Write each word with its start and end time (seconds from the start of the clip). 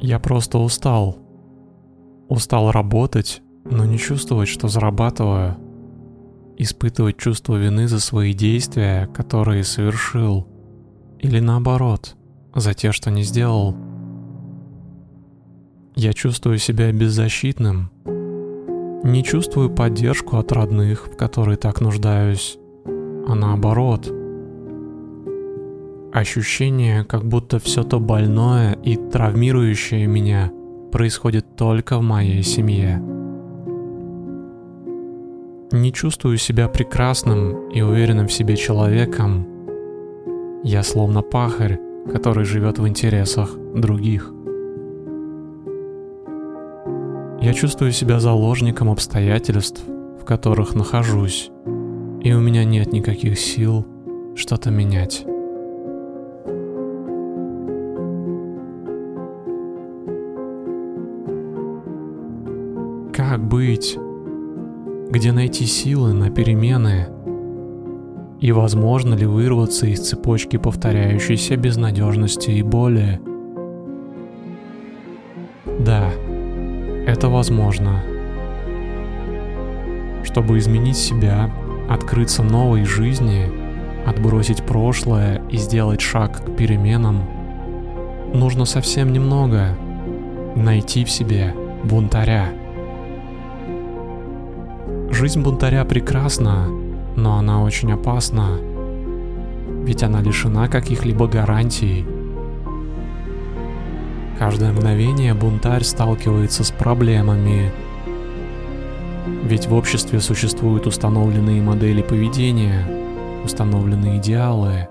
Я 0.00 0.18
просто 0.18 0.58
устал. 0.58 1.18
Устал 2.28 2.70
работать, 2.70 3.42
но 3.64 3.84
не 3.84 3.98
чувствовать, 3.98 4.48
что 4.48 4.68
зарабатываю. 4.68 5.56
Испытывать 6.58 7.16
чувство 7.18 7.56
вины 7.56 7.88
за 7.88 8.00
свои 8.00 8.32
действия, 8.32 9.06
которые 9.08 9.64
совершил. 9.64 10.46
Или 11.18 11.40
наоборот, 11.40 12.16
за 12.54 12.74
те, 12.74 12.92
что 12.92 13.10
не 13.10 13.22
сделал. 13.22 13.76
Я 15.94 16.12
чувствую 16.12 16.58
себя 16.58 16.90
беззащитным. 16.92 17.90
Не 19.04 19.22
чувствую 19.24 19.70
поддержку 19.70 20.36
от 20.36 20.52
родных, 20.52 21.08
в 21.08 21.16
которой 21.16 21.56
так 21.56 21.80
нуждаюсь, 21.80 22.56
а 23.26 23.34
наоборот. 23.34 24.21
Ощущение, 26.12 27.04
как 27.04 27.24
будто 27.24 27.58
все 27.58 27.84
то 27.84 27.98
больное 27.98 28.74
и 28.82 28.96
травмирующее 28.96 30.06
меня 30.06 30.52
происходит 30.92 31.56
только 31.56 31.96
в 31.96 32.02
моей 32.02 32.42
семье. 32.42 33.02
Не 35.72 35.90
чувствую 35.90 36.36
себя 36.36 36.68
прекрасным 36.68 37.70
и 37.70 37.80
уверенным 37.80 38.28
в 38.28 38.32
себе 38.32 38.58
человеком. 38.58 39.46
Я 40.62 40.82
словно 40.82 41.22
пахарь, 41.22 41.80
который 42.12 42.44
живет 42.44 42.78
в 42.78 42.86
интересах 42.86 43.56
других. 43.74 44.30
Я 47.40 47.54
чувствую 47.54 47.90
себя 47.90 48.20
заложником 48.20 48.90
обстоятельств, 48.90 49.82
в 50.20 50.26
которых 50.26 50.74
нахожусь, 50.74 51.50
и 52.20 52.34
у 52.34 52.40
меня 52.40 52.64
нет 52.64 52.92
никаких 52.92 53.38
сил 53.38 53.86
что-то 54.36 54.70
менять. 54.70 55.24
Как 63.32 63.42
быть? 63.42 63.96
Где 65.08 65.32
найти 65.32 65.64
силы 65.64 66.12
на 66.12 66.28
перемены? 66.28 67.08
И 68.40 68.52
возможно 68.52 69.14
ли 69.14 69.24
вырваться 69.24 69.86
из 69.86 70.06
цепочки 70.06 70.58
повторяющейся 70.58 71.56
безнадежности 71.56 72.50
и 72.50 72.60
боли? 72.60 73.22
Да, 75.80 76.10
это 77.06 77.30
возможно. 77.30 78.02
Чтобы 80.24 80.58
изменить 80.58 80.98
себя, 80.98 81.50
открыться 81.88 82.42
новой 82.42 82.84
жизни, 82.84 83.50
отбросить 84.04 84.62
прошлое 84.62 85.40
и 85.48 85.56
сделать 85.56 86.02
шаг 86.02 86.44
к 86.44 86.54
переменам, 86.54 87.22
нужно 88.34 88.66
совсем 88.66 89.10
немного 89.10 89.74
найти 90.54 91.06
в 91.06 91.10
себе 91.10 91.54
бунтаря. 91.82 92.61
Жизнь 95.12 95.42
бунтаря 95.42 95.84
прекрасна, 95.84 96.66
но 97.14 97.36
она 97.38 97.62
очень 97.62 97.92
опасна, 97.92 98.58
ведь 99.84 100.02
она 100.02 100.20
лишена 100.20 100.66
каких-либо 100.66 101.28
гарантий– 101.28 102.04
Каждое 104.42 104.72
мгновение 104.72 105.34
бунтарь 105.34 105.84
сталкивается 105.84 106.64
с 106.64 106.72
проблемами. 106.72 107.72
Ведь 109.44 109.68
в 109.68 109.74
обществе 109.74 110.18
существуют 110.18 110.88
установленные 110.88 111.62
модели 111.62 112.02
поведения, 112.02 112.84
установленные 113.44 114.18
идеалы. 114.18 114.88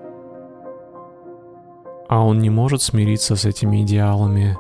А 2.08 2.24
он 2.24 2.40
не 2.40 2.50
может 2.50 2.82
смириться 2.82 3.36
с 3.36 3.44
этими 3.44 3.84
идеалами. 3.84 4.58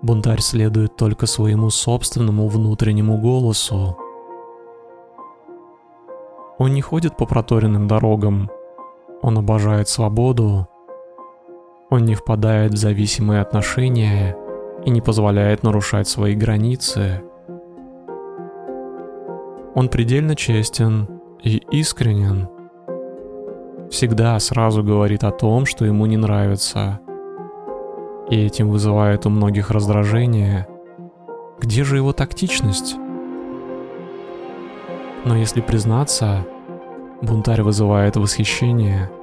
Бунтарь 0.00 0.40
следует 0.40 0.94
только 0.94 1.26
своему 1.26 1.70
собственному 1.70 2.46
внутреннему 2.46 3.18
голосу. 3.18 3.96
Он 6.58 6.72
не 6.72 6.80
ходит 6.82 7.16
по 7.16 7.26
проторенным 7.26 7.88
дорогам. 7.88 8.50
Он 9.22 9.38
обожает 9.38 9.88
свободу, 9.88 10.68
он 11.94 12.06
не 12.06 12.16
впадает 12.16 12.74
в 12.74 12.76
зависимые 12.76 13.40
отношения 13.40 14.36
и 14.84 14.90
не 14.90 15.00
позволяет 15.00 15.62
нарушать 15.62 16.08
свои 16.08 16.34
границы. 16.34 17.22
Он 19.74 19.88
предельно 19.88 20.34
честен 20.34 21.20
и 21.42 21.58
искренен. 21.70 22.48
Всегда 23.90 24.36
сразу 24.40 24.82
говорит 24.82 25.22
о 25.22 25.30
том, 25.30 25.66
что 25.66 25.84
ему 25.84 26.06
не 26.06 26.16
нравится. 26.16 27.00
И 28.28 28.46
этим 28.46 28.70
вызывает 28.70 29.24
у 29.26 29.30
многих 29.30 29.70
раздражение. 29.70 30.66
Где 31.60 31.84
же 31.84 31.96
его 31.96 32.12
тактичность? 32.12 32.96
Но 35.24 35.36
если 35.36 35.60
признаться, 35.60 36.46
бунтарь 37.22 37.62
вызывает 37.62 38.16
восхищение– 38.16 39.10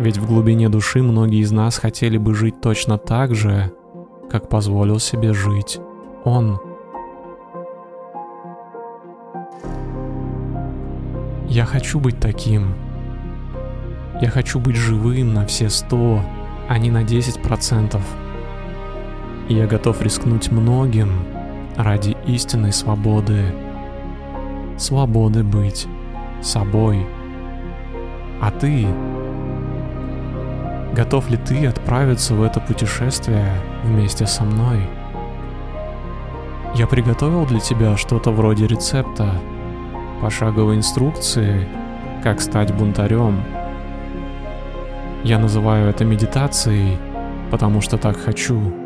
ведь 0.00 0.16
в 0.16 0.26
глубине 0.26 0.70
души 0.70 1.02
многие 1.02 1.40
из 1.40 1.52
нас 1.52 1.76
хотели 1.76 2.16
бы 2.16 2.34
жить 2.34 2.62
точно 2.62 2.96
так 2.96 3.34
же, 3.34 3.70
как 4.30 4.48
позволил 4.48 4.98
себе 4.98 5.34
жить 5.34 5.78
он. 6.24 6.58
Я 11.46 11.66
хочу 11.66 12.00
быть 12.00 12.18
таким. 12.18 12.74
Я 14.22 14.30
хочу 14.30 14.58
быть 14.58 14.76
живым 14.76 15.34
на 15.34 15.44
все 15.44 15.68
сто, 15.68 16.22
а 16.66 16.78
не 16.78 16.90
на 16.90 17.04
десять 17.04 17.42
процентов. 17.42 18.00
И 19.50 19.54
я 19.54 19.66
готов 19.66 20.00
рискнуть 20.00 20.50
многим 20.50 21.10
ради 21.82 22.16
истинной 22.26 22.72
свободы. 22.72 23.54
Свободы 24.76 25.44
быть 25.44 25.86
собой. 26.42 27.06
А 28.40 28.50
ты 28.50 28.86
Готов 30.92 31.30
ли 31.30 31.36
ты 31.36 31.66
отправиться 31.66 32.34
в 32.34 32.42
это 32.42 32.58
путешествие 32.60 33.52
вместе 33.84 34.26
со 34.26 34.42
мной? 34.42 34.80
Я 36.74 36.86
приготовил 36.88 37.46
для 37.46 37.60
тебя 37.60 37.96
что-то 37.96 38.32
вроде 38.32 38.66
рецепта, 38.66 39.34
пошаговой 40.20 40.76
инструкции, 40.76 41.68
как 42.24 42.40
стать 42.40 42.74
бунтарем. 42.74 43.40
Я 45.22 45.38
называю 45.38 45.88
это 45.90 46.04
медитацией, 46.04 46.98
потому 47.50 47.80
что 47.80 47.96
так 47.96 48.16
хочу. 48.16 48.79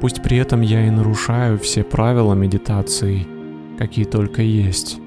Пусть 0.00 0.22
при 0.22 0.36
этом 0.36 0.60
я 0.60 0.86
и 0.86 0.90
нарушаю 0.90 1.58
все 1.58 1.82
правила 1.82 2.34
медитации, 2.34 3.26
какие 3.78 4.04
только 4.04 4.42
есть. 4.42 4.98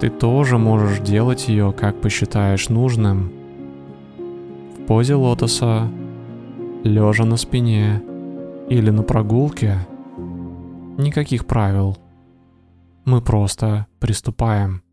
Ты 0.00 0.10
тоже 0.10 0.58
можешь 0.58 1.00
делать 1.00 1.48
ее, 1.48 1.72
как 1.72 2.00
посчитаешь 2.00 2.68
нужным– 2.68 3.32
позе 4.86 5.14
лотоса, 5.14 5.90
лежа 6.82 7.24
на 7.24 7.36
спине 7.36 8.02
или 8.68 8.90
на 8.90 9.02
прогулке. 9.02 9.78
Никаких 10.98 11.46
правил. 11.46 11.96
Мы 13.04 13.20
просто 13.20 13.86
приступаем. 13.98 14.83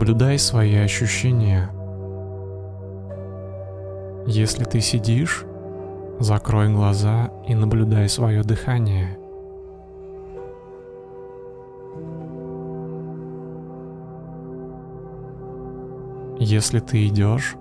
Наблюдай 0.00 0.38
свои 0.38 0.76
ощущения. 0.76 1.68
Если 4.26 4.64
ты 4.64 4.80
сидишь, 4.80 5.44
закрой 6.18 6.72
глаза 6.72 7.30
и 7.46 7.54
наблюдай 7.54 8.08
свое 8.08 8.42
дыхание. 8.42 9.18
Если 16.38 16.78
ты 16.78 17.06
идешь, 17.06 17.56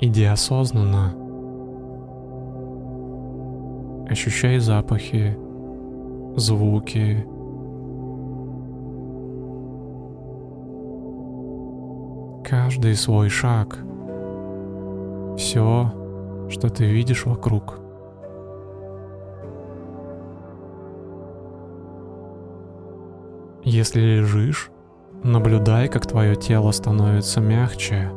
иди 0.00 0.24
осознанно. 0.24 1.14
Ощущай 4.08 4.60
запахи, 4.60 5.36
звуки, 6.36 7.26
каждый 12.44 12.94
свой 12.96 13.28
шаг, 13.28 13.78
все, 15.36 15.92
что 16.48 16.68
ты 16.68 16.84
видишь 16.84 17.26
вокруг. 17.26 17.78
Если 23.64 24.00
лежишь, 24.00 24.70
наблюдай, 25.22 25.88
как 25.88 26.06
твое 26.06 26.34
тело 26.34 26.72
становится 26.72 27.40
мягче. 27.40 28.10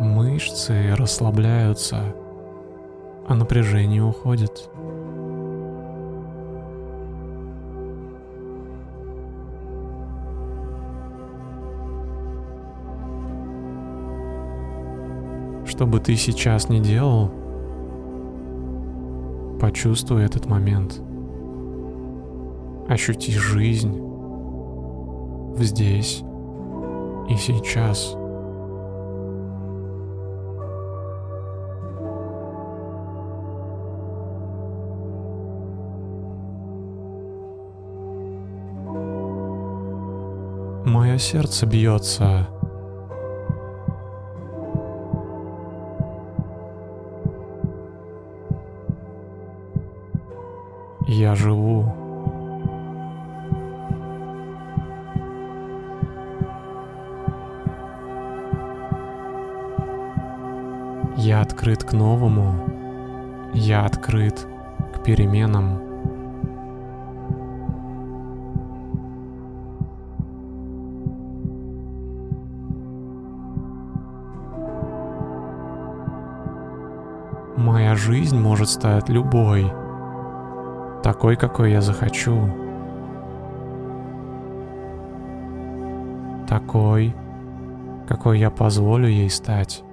Мышцы 0.00 0.94
расслабляются, 0.96 2.14
а 3.28 3.34
напряжение 3.34 4.02
уходит. 4.02 4.70
Что 15.80 15.86
бы 15.86 15.98
ты 15.98 16.14
сейчас 16.14 16.68
ни 16.68 16.78
делал, 16.78 17.30
почувствуй 19.58 20.22
этот 20.22 20.44
момент. 20.44 21.00
Ощути 22.86 23.32
жизнь 23.32 23.98
здесь 25.56 26.22
и 27.30 27.36
сейчас. 27.36 28.14
Мое 40.84 41.16
сердце 41.16 41.64
бьется 41.64 42.48
Я 51.12 51.34
живу. 51.34 51.92
Я 61.16 61.40
открыт 61.40 61.82
к 61.82 61.92
новому. 61.94 62.54
Я 63.52 63.86
открыт 63.86 64.46
к 64.94 65.02
переменам. 65.02 65.80
Моя 77.56 77.96
жизнь 77.96 78.38
может 78.38 78.68
стать 78.68 79.08
любой— 79.08 79.72
такой, 81.02 81.36
какой 81.36 81.72
я 81.72 81.80
захочу. 81.80 82.48
Такой, 86.48 87.14
какой 88.08 88.38
я 88.38 88.50
позволю 88.50 89.08
ей 89.08 89.30
стать. 89.30 89.84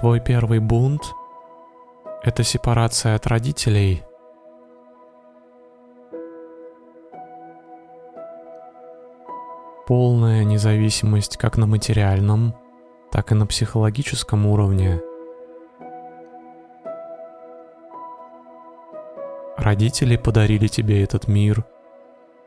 Твой 0.00 0.18
первый 0.18 0.60
бунт— 0.60 1.14
это 2.22 2.42
сепарация 2.42 3.16
от 3.16 3.26
родителей. 3.26 4.02
Полная 9.86 10.44
независимость 10.44 11.36
как 11.36 11.58
на 11.58 11.66
материальном, 11.66 12.54
так 13.12 13.30
и 13.30 13.34
на 13.34 13.46
психологическом 13.46 14.46
уровне. 14.46 15.02
Родители 19.58 20.16
подарили 20.16 20.68
тебе 20.68 21.04
этот 21.04 21.28
мир. 21.28 21.66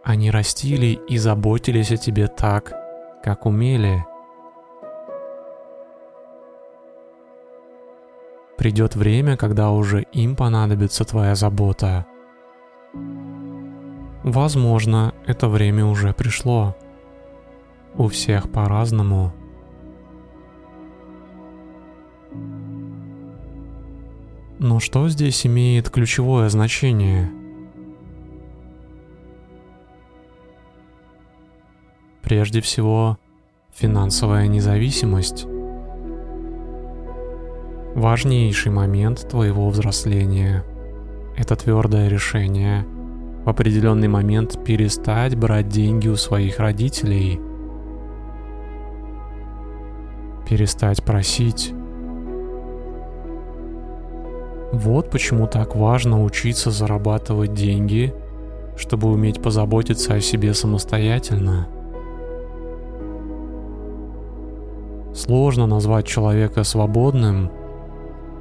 Они 0.04 0.32
растили 0.32 1.00
и 1.08 1.20
заботились 1.20 1.92
о 1.92 1.98
тебе 1.98 2.26
так, 2.26 2.74
как 3.22 3.46
умели— 3.46 4.04
Придет 8.63 8.95
время, 8.95 9.36
когда 9.36 9.71
уже 9.71 10.04
им 10.13 10.38
понадобится 10.38 11.04
твоя 11.04 11.36
забота. 11.36 12.06
Возможно, 14.24 15.13
это 15.27 15.50
время 15.50 15.86
уже 15.86 16.13
пришло. 16.13 16.74
У 17.95 18.07
всех 18.07 18.50
по-разному. 18.50 19.33
Но 24.60 24.80
что 24.80 25.09
здесь 25.09 25.45
имеет 25.45 25.89
ключевое 25.89 26.48
значение? 26.48 27.33
Прежде 32.21 32.62
всего, 32.62 33.18
финансовая 33.74 34.48
независимость 34.48 35.48
важнейший 37.95 38.72
момент 38.72 39.28
твоего 39.30 39.69
взросления. 39.69 40.63
Это 41.38 41.56
твердое 41.56 42.07
решение 42.07 42.86
в 43.45 43.50
определенный 43.50 44.07
момент 44.07 44.63
перестать 44.63 45.36
брать 45.36 45.68
деньги 45.68 46.07
у 46.07 46.16
своих 46.16 46.59
родителей. 46.59 47.40
Перестать 50.47 51.04
просить. 51.04 51.73
Вот 54.71 55.12
почему 55.12 55.47
так 55.47 55.76
важно 55.76 56.23
учиться 56.23 56.71
зарабатывать 56.71 57.54
деньги, 57.54 58.14
чтобы 58.76 59.12
уметь 59.12 59.42
позаботиться 59.42 60.16
о 60.16 60.21
себе 60.21 60.54
самостоятельно. 60.54 61.68
Сложно 65.14 65.68
назвать 65.68 66.07
человека 66.07 66.64
свободным– 66.64 67.52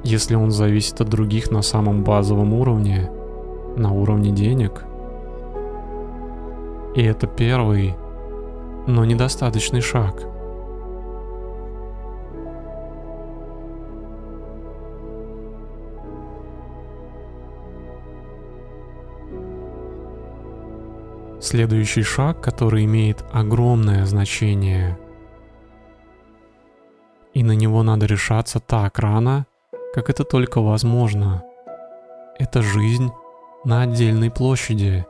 если 0.03 0.35
он 0.35 0.51
зависит 0.51 0.99
от 1.01 1.09
других 1.09 1.49
на 1.51 1.61
самом 1.61 2.03
базовом 2.03 2.53
уровне, 2.53 3.09
на 3.75 3.91
уровне 3.91 4.31
денег. 4.31 4.83
И 6.95 7.01
это 7.01 7.25
первый, 7.25 7.95
но 8.85 9.05
недостаточный 9.05 9.81
шаг. 9.81 10.23
Следующий 21.39 22.03
шаг, 22.03 22.41
который 22.41 22.85
имеет 22.85 23.23
огромное 23.31 24.05
значение, 24.05 24.97
и 27.33 27.43
на 27.43 27.51
него 27.51 27.83
надо 27.83 28.05
решаться 28.05 28.59
так 28.59 28.97
рано, 28.99 29.45
как 29.93 30.09
это 30.09 30.23
только 30.23 30.59
возможно. 30.59 31.43
Это 32.39 32.63
жизнь 32.63 33.11
на 33.63 33.83
отдельной 33.83 34.31
площади. 34.31 35.05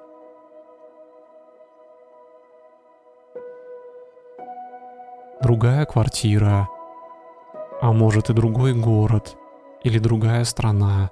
Другая 5.42 5.86
квартира, 5.86 6.68
а 7.82 7.94
может 7.94 8.30
и 8.30 8.34
другой 8.34 8.74
город 8.74 9.38
или 9.84 10.00
другая 10.00 10.44
страна. 10.44 11.12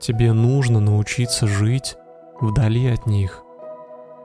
Тебе 0.00 0.32
нужно 0.32 0.80
научиться 0.80 1.46
жить 1.46 1.96
вдали 2.40 2.88
от 2.88 3.06
них, 3.06 3.42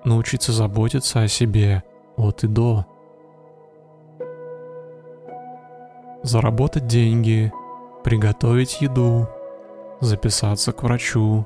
научиться 0.03 0.51
заботиться 0.51 1.21
о 1.21 1.27
себе 1.27 1.83
от 2.15 2.43
и 2.43 2.47
до. 2.47 2.85
Заработать 6.23 6.87
деньги, 6.87 7.51
приготовить 8.03 8.81
еду, 8.81 9.27
записаться 9.99 10.71
к 10.71 10.83
врачу 10.83 11.45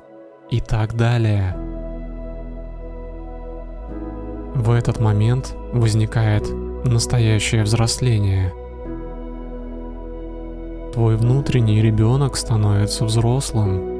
и 0.50 0.60
так 0.60 0.94
далее. 0.94 1.56
В 4.54 4.70
этот 4.70 5.00
момент 5.00 5.54
возникает 5.72 6.48
настоящее 6.84 7.64
взросление. 7.64 8.52
Твой 10.92 11.16
внутренний 11.16 11.82
ребенок 11.82 12.36
становится 12.36 13.04
взрослым. 13.04 13.98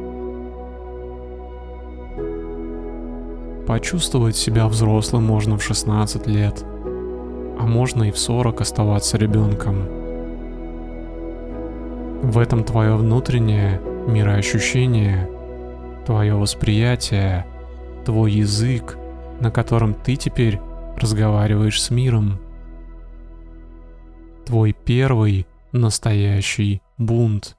Почувствовать 3.66 4.36
себя 4.36 4.66
взрослым 4.66 5.24
можно 5.24 5.58
в 5.58 5.62
16 5.62 6.26
лет, 6.26 6.64
а 7.58 7.66
можно 7.66 8.04
и 8.04 8.10
в 8.10 8.18
40 8.18 8.62
оставаться 8.62 9.18
ребенком. 9.18 9.97
В 12.22 12.38
этом 12.38 12.64
твое 12.64 12.96
внутреннее 12.96 13.80
мироощущение, 14.08 15.28
твое 16.04 16.34
восприятие, 16.34 17.46
твой 18.04 18.32
язык, 18.32 18.98
на 19.40 19.50
котором 19.50 19.94
ты 19.94 20.16
теперь 20.16 20.60
разговариваешь 20.96 21.80
с 21.80 21.90
миром. 21.90 22.40
Твой 24.44 24.72
первый 24.72 25.46
настоящий 25.72 26.82
бунт. 26.96 27.56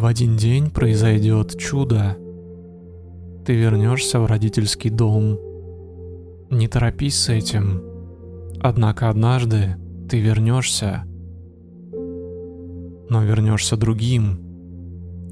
В 0.00 0.06
один 0.06 0.36
день 0.38 0.70
произойдет 0.70 1.58
чудо. 1.58 2.16
Ты 3.44 3.54
вернешься 3.54 4.18
в 4.18 4.26
родительский 4.26 4.88
дом. 4.88 5.38
Не 6.50 6.68
торопись 6.68 7.16
с 7.16 7.28
этим. 7.28 7.82
Однако 8.60 9.10
однажды 9.10 9.76
ты 10.08 10.18
вернешься. 10.18 11.04
Но 13.10 13.22
вернешься 13.22 13.76
другим. 13.76 14.40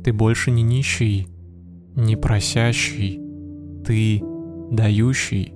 Ты 0.04 0.12
больше 0.12 0.50
не 0.50 0.62
нищий, 0.62 1.28
не 1.96 2.16
просящий. 2.16 3.20
Ты 3.86 4.22
дающий. 4.70 5.54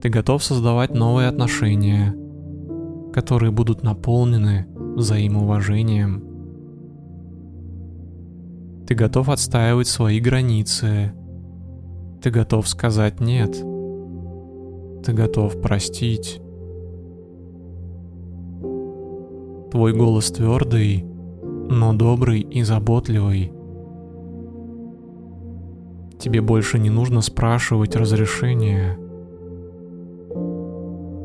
Ты 0.00 0.08
готов 0.08 0.44
создавать 0.44 0.94
новые 0.94 1.26
отношения, 1.26 2.14
которые 3.12 3.50
будут 3.50 3.82
наполнены 3.82 4.66
взаимоуважением. 4.96 6.24
Ты 8.86 8.94
готов 8.94 9.28
отстаивать 9.28 9.88
свои 9.88 10.20
границы. 10.20 11.12
Ты 12.22 12.30
готов 12.30 12.68
сказать 12.68 13.20
«нет». 13.20 13.64
Ты 15.04 15.14
готов 15.14 15.60
простить. 15.62 16.40
Твой 19.70 19.94
голос 19.94 20.30
твердый, 20.30 21.06
но 21.42 21.94
добрый 21.94 22.40
и 22.40 22.62
заботливый. 22.62 23.52
Тебе 26.18 26.42
больше 26.42 26.78
не 26.78 26.90
нужно 26.90 27.22
спрашивать 27.22 27.96
разрешения. 27.96 28.98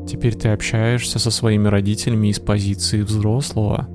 Теперь 0.06 0.34
ты 0.34 0.48
общаешься 0.48 1.18
со 1.18 1.30
своими 1.30 1.68
родителями 1.68 2.28
из 2.28 2.38
позиции 2.38 3.02
взрослого. 3.02 3.88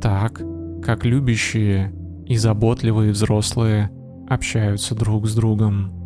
Так, 0.00 0.42
как 0.82 1.04
любящие 1.04 1.92
и 2.26 2.36
заботливые 2.36 3.12
взрослые 3.12 3.90
общаются 4.28 4.94
друг 4.94 5.26
с 5.26 5.34
другом. 5.34 5.99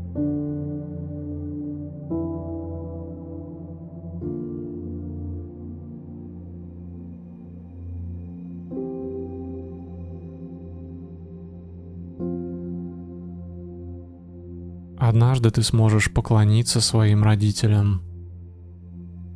Однажды 15.34 15.50
ты 15.50 15.62
сможешь 15.64 16.12
поклониться 16.14 16.80
своим 16.80 17.24
родителям. 17.24 18.02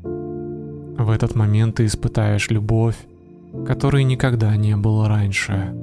В 0.05 1.11
этот 1.11 1.35
момент 1.35 1.75
ты 1.75 1.87
испытаешь 1.87 2.50
любовь, 2.50 2.95
которой 3.67 4.05
никогда 4.05 4.55
не 4.55 4.76
было 4.76 5.09
раньше. 5.09 5.75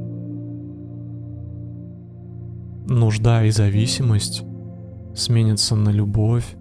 Нужда 2.88 3.44
и 3.44 3.52
зависимость 3.52 4.44
сменятся 5.14 5.76
на 5.76 5.90
любовь 5.90 6.56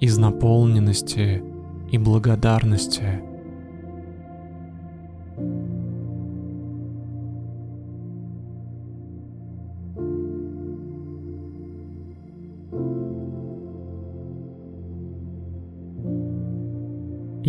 из 0.00 0.18
наполненности 0.18 1.44
и 1.92 1.96
благодарности. 1.96 3.29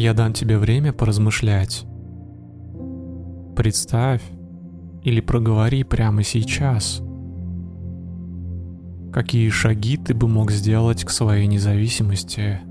Я 0.02 0.16
дам 0.16 0.34
тебе 0.34 0.58
время 0.58 0.94
поразмышлять. 0.94 1.86
Представь 3.56 4.24
или 5.04 5.22
проговори 5.22 5.84
прямо 5.84 6.24
сейчас. 6.24 7.04
Какие 9.14 9.48
шаги 9.52 9.98
ты 9.98 10.16
бы 10.16 10.28
мог 10.28 10.50
сделать 10.50 11.04
к 11.04 11.12
своей 11.12 11.46
независимости? 11.46 12.62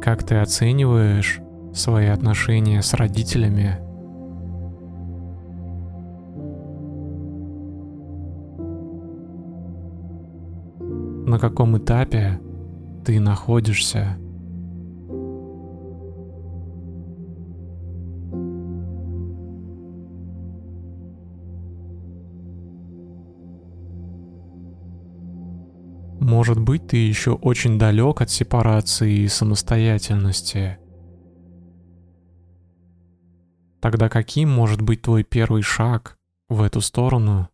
Как 0.00 0.24
ты 0.24 0.36
оцениваешь 0.36 1.40
свои 1.74 2.06
отношения 2.06 2.82
с 2.82 2.94
родителями? 2.94 3.87
На 11.28 11.38
каком 11.38 11.76
этапе 11.76 12.40
ты 13.04 13.20
находишься. 13.20 14.16
Может 26.20 26.60
быть, 26.60 26.86
ты 26.88 26.96
еще 26.96 27.32
очень 27.32 27.78
далек 27.78 28.20
от 28.20 28.30
сепарации 28.30 29.20
и 29.20 29.28
самостоятельности. 29.28 30.78
Тогда 33.80 34.08
каким 34.08 34.50
может 34.50 34.82
быть 34.82 35.02
твой 35.02 35.24
первый 35.24 35.62
шаг 35.62 36.18
в 36.48 36.62
эту 36.62 36.80
сторону? 36.80 37.48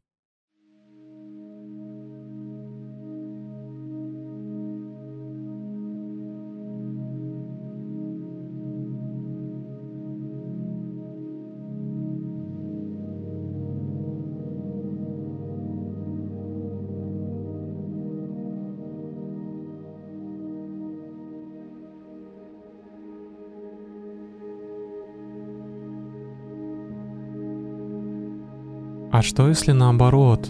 А 29.15 29.23
что 29.23 29.47
если 29.47 29.71
наоборот? 29.71 30.49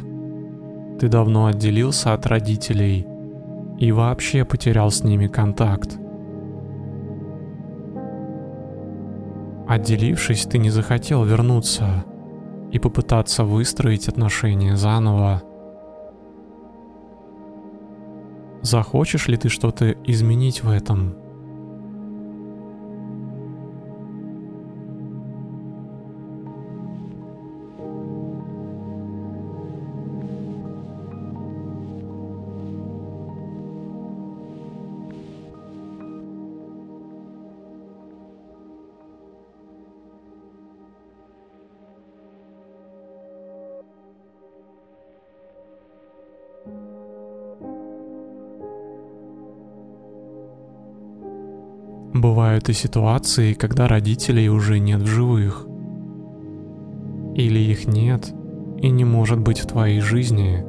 Ты 0.99 1.11
давно 1.11 1.45
отделился 1.45 2.15
от 2.15 2.25
родителей 2.25 3.07
и 3.79 3.93
вообще 3.93 4.47
потерял 4.47 4.91
с 4.91 5.05
ними 5.05 5.27
контакт. 5.27 5.99
Отделившись, 9.69 10.47
ты 10.47 10.57
не 10.57 10.71
захотел 10.71 11.25
вернуться 11.25 12.07
и 12.73 12.79
попытаться 12.79 13.45
выстроить 13.45 14.09
отношения 14.09 14.77
заново. 14.77 15.43
Захочешь 18.63 19.29
ли 19.29 19.37
ты 19.37 19.51
что-то 19.51 19.91
изменить 19.91 20.63
в 20.63 20.71
этом? 20.71 21.24
И 52.67 52.73
ситуации, 52.73 53.53
когда 53.53 53.89
родителей 53.89 54.49
уже 54.49 54.79
нет 54.79 55.03
в 55.03 55.07
живых. 55.07 55.67
Или 57.35 57.59
их 57.59 57.87
нет 57.87 58.33
и 58.79 58.91
не 58.91 59.05
может 59.05 59.39
быть 59.39 59.61
в 59.61 59.67
твоей 59.67 60.01
жизни. 60.01 60.65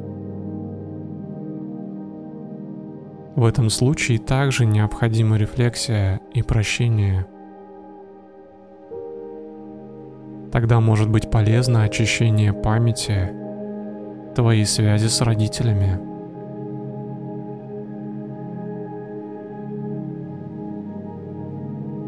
В 3.35 3.45
этом 3.45 3.69
случае 3.69 4.19
также 4.19 4.65
необходима 4.65 5.37
рефлексия 5.37 6.19
и 6.33 6.41
прощение. 6.41 7.27
Тогда 10.51 10.79
может 10.81 11.09
быть 11.09 11.31
полезно 11.31 11.83
очищение 11.83 12.53
памяти, 12.53 13.31
твои 14.35 14.65
связи 14.65 15.07
с 15.07 15.21
родителями– 15.21 15.99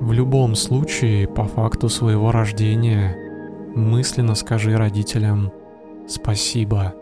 В 0.07 0.13
любом 0.13 0.55
случае, 0.55 1.27
по 1.27 1.43
факту 1.43 1.89
своего 1.89 2.31
рождения, 2.31 3.13
мысленно 3.75 4.35
скажи 4.35 4.77
родителям 4.77 5.51
«спасибо». 6.07 6.95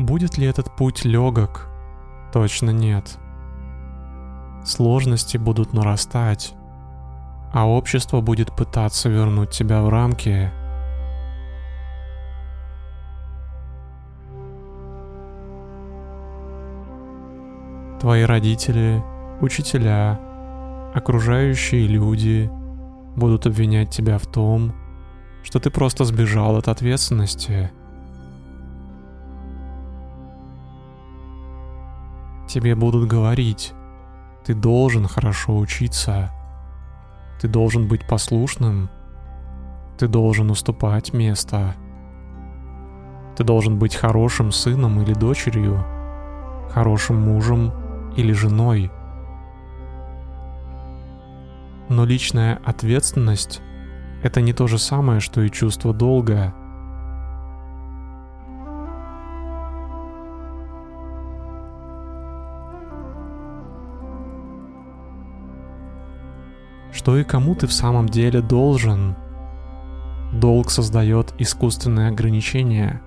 Будет 0.00 0.38
ли 0.38 0.46
этот 0.46 0.74
путь 0.74 1.04
легок? 1.04 1.68
Точно 2.32 2.70
нет. 2.70 3.18
Сложности 4.64 5.36
будут 5.36 5.74
нарастать, 5.74 6.54
а 7.52 7.68
общество 7.68 8.22
будет 8.22 8.56
пытаться 8.56 9.10
вернуть 9.10 9.50
тебя 9.50 9.82
в 9.82 9.90
рамки. 9.90 10.50
Твои 18.00 18.22
родители, 18.22 19.04
учителя, 19.42 20.18
окружающие 20.94 21.86
люди 21.86 22.50
будут 23.16 23.44
обвинять 23.44 23.90
тебя 23.90 24.16
в 24.16 24.26
том, 24.26 24.72
что 25.42 25.60
ты 25.60 25.68
просто 25.68 26.06
сбежал 26.06 26.56
от 26.56 26.68
ответственности– 26.68 27.70
Тебе 32.52 32.74
будут 32.74 33.06
говорить, 33.06 33.74
ты 34.44 34.54
должен 34.54 35.06
хорошо 35.06 35.56
учиться, 35.56 36.32
ты 37.40 37.46
должен 37.46 37.86
быть 37.86 38.08
послушным, 38.08 38.90
ты 39.96 40.08
должен 40.08 40.50
уступать 40.50 41.12
место, 41.12 41.76
ты 43.36 43.44
должен 43.44 43.78
быть 43.78 43.94
хорошим 43.94 44.50
сыном 44.50 45.00
или 45.00 45.14
дочерью, 45.14 45.84
хорошим 46.72 47.20
мужем 47.20 47.72
или 48.16 48.32
женой. 48.32 48.90
Но 51.88 52.04
личная 52.04 52.60
ответственность— 52.64 53.62
это 54.24 54.40
не 54.40 54.52
то 54.52 54.66
же 54.66 54.78
самое, 54.78 55.20
что 55.20 55.40
и 55.42 55.50
чувство 55.50 55.94
долга— 55.94 56.52
что 67.00 67.16
и 67.16 67.24
кому 67.24 67.54
ты 67.54 67.66
в 67.66 67.72
самом 67.72 68.10
деле 68.10 68.42
должен. 68.42 69.16
Долг 70.34 70.70
создает 70.70 71.32
искусственные 71.38 72.08
ограничения. 72.08 73.00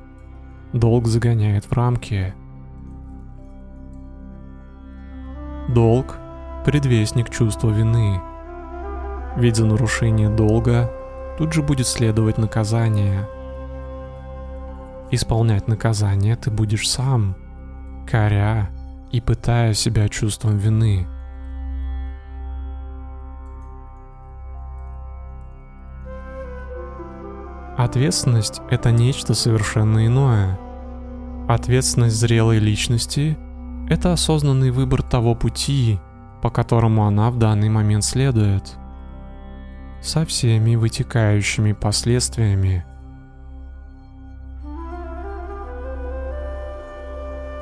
Долг 0.73 1.05
загоняет 1.05 1.65
в 1.65 1.73
рамки. 1.73 2.33
Долг– 5.69 6.17
предвестник 6.65 7.29
чувства 7.29 7.69
вины. 7.69 8.19
Ведь 9.37 9.57
за 9.57 9.65
нарушение 9.67 10.29
долга 10.29 10.89
тут 11.37 11.53
же 11.53 11.61
будет 11.61 11.85
следовать 11.85 12.39
наказание. 12.39 13.29
Исполнять 15.11 15.67
наказание 15.67 16.35
ты 16.35 16.49
будешь 16.49 16.89
сам, 16.89 17.35
коря 18.09 18.71
и 19.11 19.21
пытая 19.21 19.75
себя 19.75 20.09
чувством 20.09 20.57
вины– 20.57 21.05
Ответственность— 27.83 28.61
это 28.69 28.91
нечто 28.91 29.33
совершенно 29.33 30.07
иное. 30.07 30.57
Ответственность 31.49 32.15
зрелой 32.15 32.59
личности— 32.59 33.37
это 33.89 34.13
осознанный 34.13 34.71
выбор 34.71 35.01
того 35.01 35.35
пути, 35.35 35.99
по 36.41 36.49
которому 36.49 37.05
она 37.05 37.29
в 37.29 37.37
данный 37.37 37.67
момент 37.67 38.05
следует, 38.05 38.77
со 40.01 40.25
всеми 40.25 40.77
вытекающими 40.77 41.73
последствиями. 41.73 42.85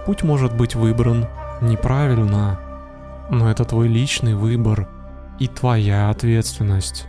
Путь 0.05 0.21
может 0.21 0.55
быть 0.55 0.75
выбран 0.75 1.25
неправильно, 1.62 2.60
но 3.31 3.49
это 3.49 3.65
твой 3.65 3.88
личный 3.88 4.36
выбор 4.36 4.88
и 5.39 5.47
твоя 5.47 6.12
ответственность. 6.12 7.07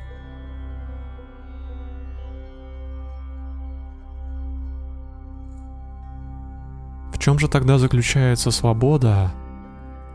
Чем 7.23 7.39
же 7.39 7.47
тогда 7.47 7.79
заключается 7.79 8.51
свобода? 8.51 9.31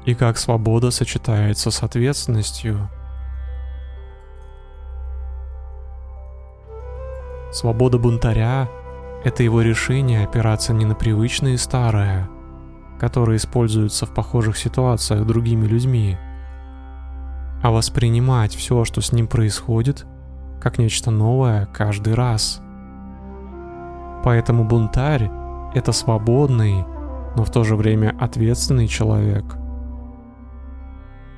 И 0.03 0.13
как 0.13 0.37
свобода 0.37 0.91
сочетается 0.91 1.71
с 1.71 1.81
ответственностью? 1.81 2.89
Свобода 7.53 7.97
бунтаря— 7.97 8.67
это 9.23 9.41
его 9.41 9.61
решение 9.61 10.25
опираться 10.25 10.73
не 10.73 10.83
на 10.83 10.95
привычные 10.95 11.57
старые, 11.57 12.27
которые 12.99 13.37
используются 13.37 14.05
в 14.05 14.13
похожих 14.13 14.57
ситуациях 14.57 15.25
другими 15.25 15.65
людьми, 15.65 16.17
а 17.63 17.71
воспринимать 17.71 18.53
все, 18.53 18.83
что 18.83 18.99
с 18.99 19.13
ним 19.13 19.27
происходит, 19.27 20.05
как 20.59 20.77
нечто 20.77 21.09
новое 21.09 21.67
каждый 21.67 22.15
раз. 22.15 22.61
Поэтому 24.25 24.65
бунтарь— 24.65 25.31
это 25.73 25.93
свободный, 25.93 26.83
но 27.37 27.43
в 27.43 27.51
то 27.51 27.63
же 27.63 27.75
время 27.75 28.15
ответственный 28.19 28.87
человек. 28.87 29.45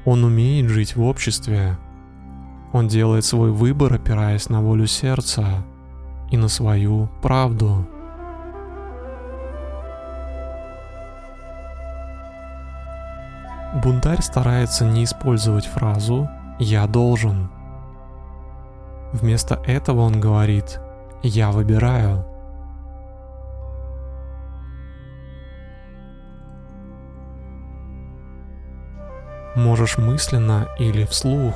Он 0.05 0.23
умеет 0.23 0.69
жить 0.69 0.95
в 0.95 1.03
обществе. 1.03 1.77
Он 2.71 2.87
делает 2.87 3.25
свой 3.25 3.51
выбор, 3.51 3.95
опираясь 3.95 4.47
на 4.47 4.61
волю 4.61 4.87
сердца 4.87 5.65
и 6.31 6.37
на 6.37 6.47
свою 6.47 7.09
правду. 7.21 7.85
Бунтарь 13.83 14.21
старается 14.21 14.85
не 14.85 15.03
использовать 15.03 15.65
фразу 15.65 16.29
«я 16.59 16.87
должен». 16.87 17.51
Вместо 19.11 19.55
этого 19.65 19.99
он 19.99 20.21
говорит 20.21 20.79
«я 21.23 21.51
выбираю». 21.51 22.28
Можешь 29.59 29.97
мысленно 29.97 30.69
или 30.79 31.03
вслух 31.03 31.53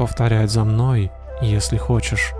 повторять 0.00 0.50
за 0.50 0.64
мной, 0.64 1.12
если 1.40 1.76
хочешь. 1.76 2.32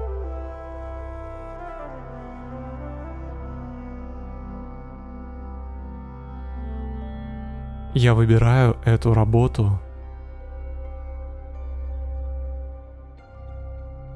Я 7.95 8.15
выбираю 8.15 8.79
эту 8.85 9.15
работу. 9.15 9.79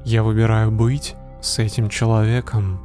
Я 0.03 0.23
выбираю 0.23 0.71
быть 0.71 1.15
с 1.39 1.57
этим 1.59 1.87
человеком. 1.87 2.81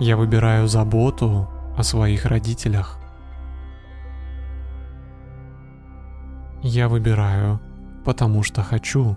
Я 0.00 0.16
выбираю 0.16 0.66
заботу 0.66 1.46
о 1.76 1.82
своих 1.82 2.24
родителях. 2.24 2.98
Я 6.62 6.88
выбираю, 6.88 7.60
потому 8.04 8.42
что 8.42 8.62
хочу. 8.62 9.16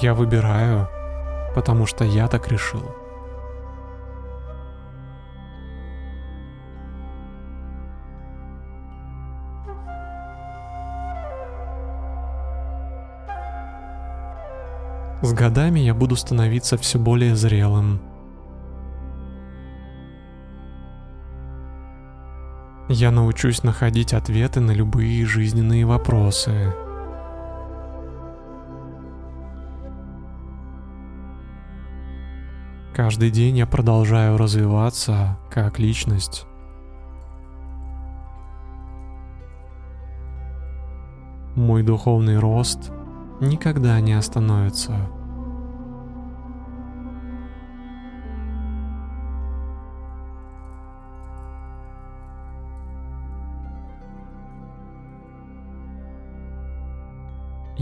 Я 0.00 0.14
выбираю, 0.14 0.88
потому 1.54 1.86
что 1.86 2.04
я 2.04 2.26
так 2.26 2.48
решил. 2.48 2.82
С 15.22 15.32
годами 15.34 15.78
я 15.78 15.94
буду 15.94 16.16
становиться 16.16 16.76
все 16.76 16.98
более 16.98 17.36
зрелым. 17.36 18.00
Я 22.94 23.10
научусь 23.10 23.62
находить 23.62 24.12
ответы 24.12 24.60
на 24.60 24.72
любые 24.72 25.24
жизненные 25.24 25.86
вопросы. 25.86 26.74
Каждый 32.94 33.30
день 33.30 33.56
я 33.56 33.66
продолжаю 33.66 34.36
развиваться 34.36 35.38
как 35.50 35.78
личность. 35.78 36.44
Мой 41.56 41.82
духовный 41.82 42.38
рост 42.38 42.92
никогда 43.40 43.98
не 44.00 44.12
остановится. 44.12 45.08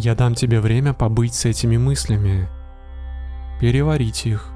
Я 0.02 0.14
дам 0.14 0.34
тебе 0.34 0.60
время 0.60 0.94
побыть 0.94 1.34
с 1.34 1.44
этими 1.44 1.76
мыслями, 1.76 2.48
переварить 3.60 4.24
их. 4.24 4.48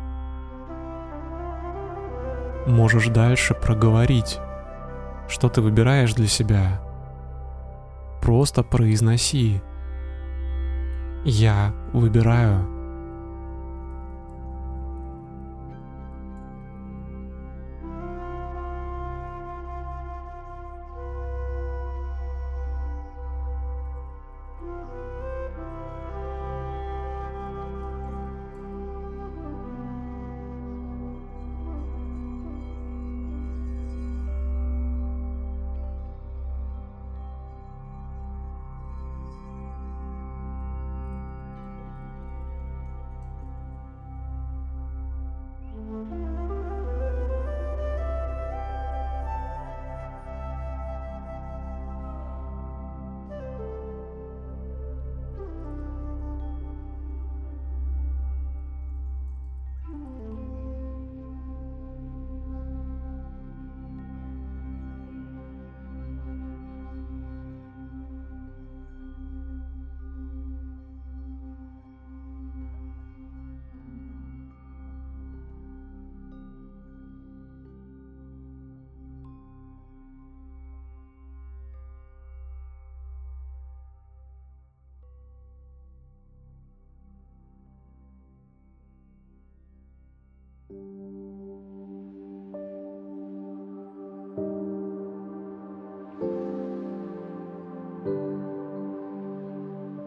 Можешь 2.67 3.09
дальше 3.09 3.53
проговорить, 3.53 4.39
что 5.29 5.51
ты 5.51 5.61
выбираешь 5.61 6.15
для 6.15 6.29
себя. 6.29 6.81
Просто 8.23 8.63
произноси. 8.63 9.61
Я 11.27 11.75
выбираю. 11.93 12.74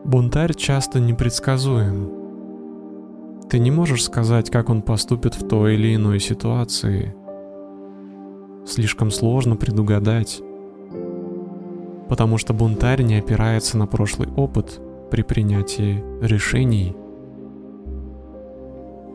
Бунтарь 0.08 0.54
часто 0.54 1.02
непредсказуем. 1.02 2.10
Ты 3.50 3.60
не 3.60 3.72
можешь 3.72 4.06
сказать, 4.06 4.50
как 4.50 4.70
он 4.70 4.82
поступит 4.82 5.36
в 5.36 5.46
той 5.46 5.74
или 5.74 5.96
иной 5.96 6.22
ситуации. 6.22 7.14
Слишком 8.66 9.12
сложно 9.12 9.58
предугадать. 9.58 10.42
Потому 12.08 12.38
что 12.38 12.54
бунтарь 12.54 13.02
не 13.02 13.16
опирается 13.16 13.78
на 13.78 13.86
прошлый 13.86 14.30
опыт 14.30 14.80
при 15.12 15.24
принятии 15.24 16.02
решений. 16.22 16.96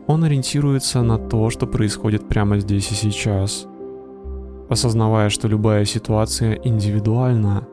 Он 0.07 0.25
ориентируется 0.25 1.01
на 1.01 1.17
то, 1.17 1.49
что 1.49 1.67
происходит 1.67 2.29
прямо 2.29 2.59
здесь 2.59 2.93
и 2.93 2.95
сейчас, 2.95 3.67
осознавая, 4.69 5.31
что 5.31 5.49
любая 5.49 5.87
ситуация 5.87 6.53
индивидуальна 6.53 7.67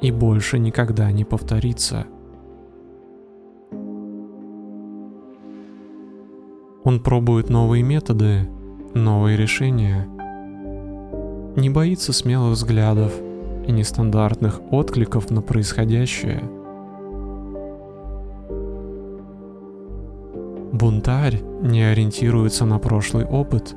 и 0.00 0.10
больше 0.10 0.58
никогда 0.58 1.12
не 1.12 1.26
повторится– 1.26 2.06
Он 6.86 7.00
пробует 7.00 7.50
новые 7.50 7.82
методы, 7.82 8.48
новые 8.94 9.36
решения. 9.36 10.06
Не 11.56 11.68
боится 11.68 12.12
смелых 12.12 12.52
взглядов 12.52 13.12
и 13.66 13.72
нестандартных 13.72 14.60
откликов 14.70 15.28
на 15.28 15.42
происходящее. 15.42 16.44
Бунтарь 20.72 21.42
не 21.60 21.82
ориентируется 21.82 22.64
на 22.64 22.78
прошлый 22.78 23.24
опыт, 23.24 23.74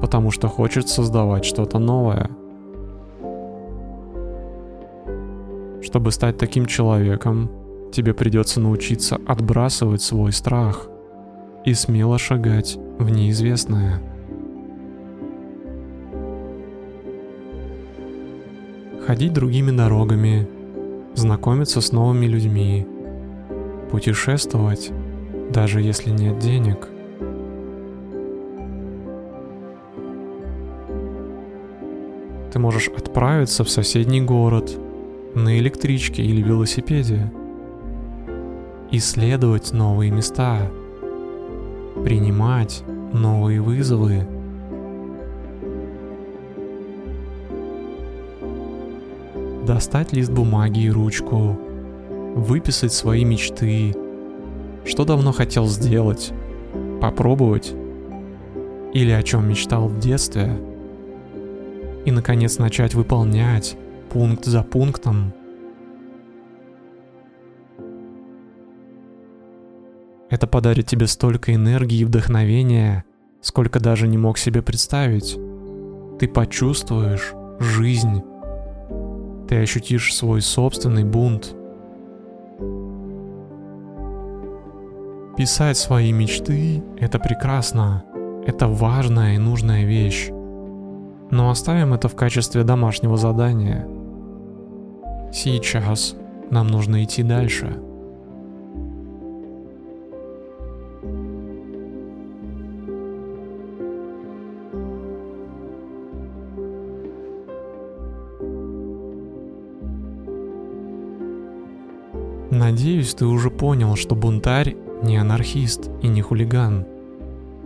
потому 0.00 0.32
что 0.32 0.48
хочет 0.48 0.88
создавать 0.88 1.44
что-то 1.44 1.78
новое. 1.78 2.30
Чтобы 5.84 6.10
стать 6.10 6.36
таким 6.36 6.66
человеком, 6.66 7.48
тебе 7.92 8.12
придется 8.12 8.58
научиться 8.58 9.20
отбрасывать 9.24 10.02
свой 10.02 10.32
страх– 10.32 10.88
и 11.64 11.72
смело 11.72 12.18
шагать 12.18 12.78
в 12.98 13.10
неизвестное. 13.10 14.00
Ходить 19.06 19.32
другими 19.32 19.70
дорогами, 19.70 20.46
знакомиться 21.14 21.80
с 21.80 21.92
новыми 21.92 22.26
людьми, 22.26 22.86
путешествовать, 23.90 24.92
даже 25.50 25.80
если 25.80 26.10
нет 26.10 26.38
денег. 26.38 26.88
Ты 32.52 32.58
можешь 32.58 32.88
отправиться 32.88 33.64
в 33.64 33.70
соседний 33.70 34.20
город 34.20 34.78
на 35.34 35.58
электричке 35.58 36.22
или 36.22 36.40
велосипеде, 36.40 37.32
исследовать 38.90 39.72
новые 39.72 40.10
места– 40.10 40.70
принимать 42.04 42.84
новые 43.12 43.62
вызовы. 43.62 44.26
Достать 49.66 50.12
лист 50.12 50.30
бумаги 50.30 50.80
и 50.80 50.90
ручку. 50.90 51.58
Выписать 52.36 52.92
свои 52.92 53.24
мечты. 53.24 53.94
Что 54.84 55.06
давно 55.06 55.32
хотел 55.32 55.66
сделать. 55.66 56.32
Попробовать. 57.00 57.72
Или 58.92 59.10
о 59.10 59.22
чем 59.22 59.48
мечтал 59.48 59.88
в 59.88 59.98
детстве. 59.98 60.52
И, 62.04 62.10
наконец, 62.10 62.58
начать 62.58 62.94
выполнять 62.94 63.76
пункт 64.10 64.44
за 64.44 64.62
пунктом– 64.62 65.32
Это 70.34 70.48
подарит 70.48 70.88
тебе 70.88 71.06
столько 71.06 71.54
энергии 71.54 71.98
и 71.98 72.04
вдохновения, 72.04 73.04
сколько 73.40 73.78
даже 73.78 74.08
не 74.08 74.18
мог 74.18 74.36
себе 74.36 74.62
представить. 74.62 75.38
Ты 76.18 76.26
почувствуешь 76.26 77.34
жизнь. 77.60 78.20
Ты 79.48 79.58
ощутишь 79.58 80.12
свой 80.12 80.42
собственный 80.42 81.04
бунт. 81.04 81.54
Писать 85.36 85.76
свои 85.76 86.10
мечты— 86.10 86.82
это 86.98 87.20
прекрасно. 87.20 88.02
Это 88.44 88.66
важная 88.66 89.36
и 89.36 89.38
нужная 89.38 89.84
вещь. 89.84 90.30
Но 91.30 91.48
оставим 91.48 91.94
это 91.94 92.08
в 92.08 92.16
качестве 92.16 92.64
домашнего 92.64 93.16
задания. 93.16 93.86
Сейчас 95.32 96.16
нам 96.50 96.66
нужно 96.66 97.04
идти 97.04 97.22
дальше. 97.22 97.83
Надеюсь, 112.54 113.12
ты 113.14 113.26
уже 113.26 113.50
понял, 113.50 113.96
что 113.96 114.14
бунтарь 114.14 114.76
не 115.02 115.16
анархист 115.16 115.90
и 116.02 116.06
не 116.06 116.22
хулиган. 116.22 116.86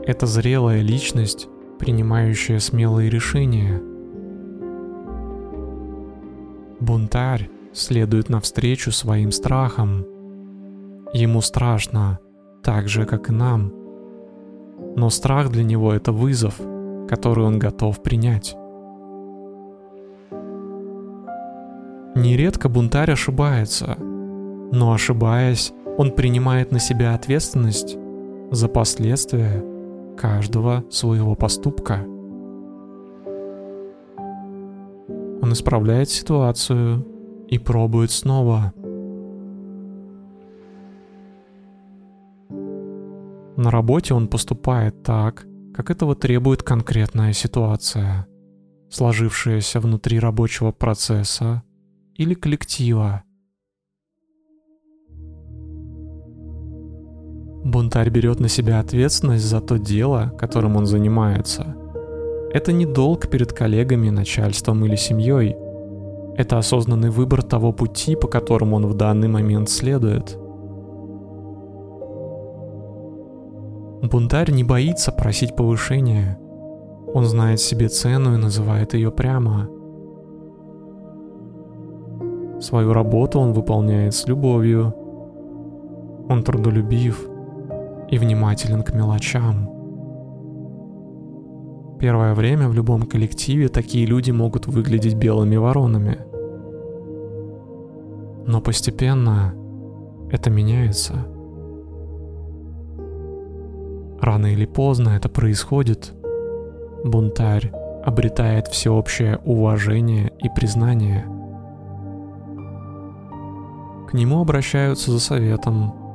Это 0.06 0.24
зрелая 0.24 0.80
личность, 0.80 1.46
принимающая 1.78 2.58
смелые 2.58 3.10
решения. 3.10 3.82
Бунтарь 6.80 7.50
следует 7.74 8.30
навстречу 8.30 8.90
своим 8.90 9.30
страхам. 9.30 10.06
Ему 11.12 11.42
страшно, 11.42 12.18
так 12.62 12.88
же, 12.88 13.04
как 13.04 13.28
и 13.28 13.32
нам. 13.32 13.70
Но 14.96 15.10
страх 15.10 15.50
для 15.50 15.64
него— 15.64 15.92
это 15.94 16.12
вызов, 16.12 16.58
который 17.08 17.44
он 17.44 17.58
готов 17.58 18.02
принять. 18.02 18.56
Нередко 22.16 22.70
бунтарь 22.70 23.12
ошибается, 23.12 23.98
но 24.72 24.92
ошибаясь, 24.92 25.72
он 25.96 26.12
принимает 26.12 26.72
на 26.72 26.78
себя 26.78 27.14
ответственность 27.14 27.96
за 28.50 28.68
последствия 28.68 29.64
каждого 30.16 30.84
своего 30.90 31.34
поступка. 31.34 32.04
Он 35.40 35.52
исправляет 35.52 36.10
ситуацию 36.10 37.06
и 37.48 37.58
пробует 37.58 38.10
снова. 38.10 38.72
На 43.56 43.70
работе 43.70 44.14
он 44.14 44.28
поступает 44.28 45.02
так, 45.02 45.46
как 45.74 45.90
этого 45.90 46.14
требует 46.14 46.62
конкретная 46.62 47.32
ситуация, 47.32 48.26
сложившаяся 48.90 49.80
внутри 49.80 50.18
рабочего 50.18 50.70
процесса 50.70 51.62
или 52.14 52.34
коллектива. 52.34 53.24
Бунтарь 57.68 58.08
берет 58.08 58.40
на 58.40 58.48
себя 58.48 58.80
ответственность 58.80 59.44
за 59.44 59.60
то 59.60 59.78
дело, 59.78 60.32
которым 60.38 60.76
он 60.76 60.86
занимается. 60.86 61.76
Это 62.50 62.72
не 62.72 62.86
долг 62.86 63.28
перед 63.28 63.52
коллегами, 63.52 64.08
начальством 64.08 64.86
или 64.86 64.96
семьей. 64.96 65.54
Это 66.38 66.56
осознанный 66.56 67.10
выбор 67.10 67.42
того 67.42 67.72
пути, 67.72 68.16
по 68.16 68.26
которому 68.26 68.76
он 68.76 68.86
в 68.86 68.94
данный 68.94 69.28
момент 69.28 69.68
следует. 69.68 70.38
Бунтарь 74.02 74.50
не 74.50 74.64
боится 74.64 75.12
просить 75.12 75.54
повышения. 75.54 76.38
Он 77.12 77.26
знает 77.26 77.60
себе 77.60 77.88
цену 77.88 78.34
и 78.34 78.38
называет 78.38 78.94
ее 78.94 79.10
прямо. 79.10 79.68
Свою 82.62 82.94
работу 82.94 83.38
он 83.40 83.52
выполняет 83.52 84.14
с 84.14 84.26
любовью. 84.26 84.94
Он 86.30 86.42
трудолюбив, 86.42 87.28
и 88.10 88.18
внимателен 88.18 88.82
к 88.82 88.92
мелочам. 88.94 89.68
Первое 91.98 92.34
время 92.34 92.68
в 92.68 92.74
любом 92.74 93.02
коллективе 93.02 93.68
такие 93.68 94.06
люди 94.06 94.30
могут 94.30 94.66
выглядеть 94.66 95.14
белыми 95.14 95.56
воронами. 95.56 96.18
Но 98.46 98.60
постепенно 98.60 99.54
это 100.30 100.48
меняется. 100.48 101.26
Рано 104.20 104.46
или 104.46 104.64
поздно 104.64 105.10
это 105.10 105.28
происходит. 105.28 106.14
Бунтарь 107.04 107.72
обретает 108.04 108.68
всеобщее 108.68 109.38
уважение 109.44 110.32
и 110.38 110.48
признание. 110.48 111.24
К 114.08 114.14
нему 114.14 114.40
обращаются 114.40 115.10
за 115.10 115.20
советом, 115.20 116.07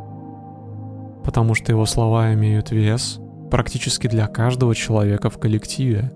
потому 1.23 1.55
что 1.55 1.71
его 1.71 1.86
слова 1.86 2.33
имеют 2.33 2.71
вес 2.71 3.19
практически 3.49 4.07
для 4.07 4.27
каждого 4.27 4.75
человека 4.75 5.29
в 5.29 5.39
коллективе. 5.39 6.12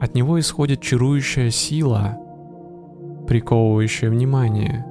От 0.00 0.14
него 0.14 0.38
исходит 0.38 0.80
чарующая 0.80 1.50
сила, 1.50 2.18
приковывающая 3.26 4.10
внимание. 4.10 4.84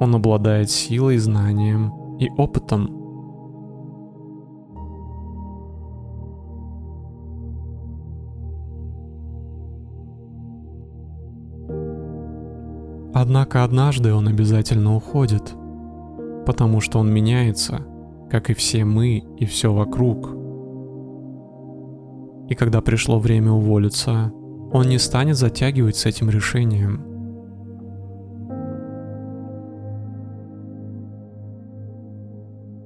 Он 0.00 0.14
обладает 0.14 0.70
силой, 0.70 1.18
знанием 1.18 1.92
и 2.18 2.30
опытом. 2.30 2.94
Однако 13.12 13.64
однажды 13.64 14.14
он 14.14 14.28
обязательно 14.28 14.94
уходит– 14.94 15.52
потому 16.48 16.80
что 16.80 16.98
он 16.98 17.12
меняется, 17.12 17.82
как 18.30 18.48
и 18.48 18.54
все 18.54 18.82
мы 18.86 19.18
и 19.36 19.44
все 19.44 19.70
вокруг. 19.70 20.30
И 22.48 22.54
когда 22.54 22.80
пришло 22.80 23.18
время 23.18 23.52
уволиться, 23.52 24.32
он 24.72 24.88
не 24.88 24.96
станет 24.98 25.36
затягивать 25.36 25.96
с 25.96 26.06
этим 26.06 26.30
решением. 26.30 27.04